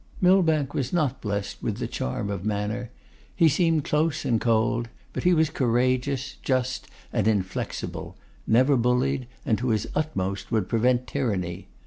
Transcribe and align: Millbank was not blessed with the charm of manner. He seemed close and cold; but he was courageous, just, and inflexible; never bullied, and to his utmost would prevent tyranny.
Millbank 0.19 0.73
was 0.73 0.91
not 0.91 1.21
blessed 1.21 1.61
with 1.61 1.77
the 1.77 1.85
charm 1.85 2.31
of 2.31 2.43
manner. 2.43 2.89
He 3.35 3.47
seemed 3.47 3.83
close 3.83 4.25
and 4.25 4.41
cold; 4.41 4.89
but 5.13 5.25
he 5.25 5.31
was 5.35 5.51
courageous, 5.51 6.37
just, 6.41 6.87
and 7.13 7.27
inflexible; 7.27 8.17
never 8.47 8.75
bullied, 8.75 9.27
and 9.45 9.59
to 9.59 9.69
his 9.69 9.85
utmost 9.93 10.51
would 10.51 10.67
prevent 10.67 11.05
tyranny. 11.05 11.67